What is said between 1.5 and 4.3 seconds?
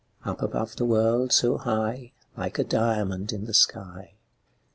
high, Like a diamond in the sky.